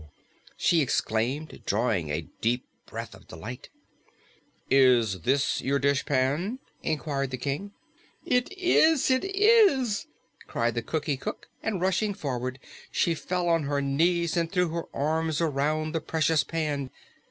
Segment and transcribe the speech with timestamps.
[0.57, 3.69] she exclaimed, drawing a deep breath of delight.
[4.67, 7.73] "Is this your dishpan?" inquired the King.
[8.25, 10.07] "It is, it is!"
[10.47, 12.57] cried the Cookie Cook, and rushing forward,
[12.91, 16.89] she fell on her knees and threw her arms around the precious pan.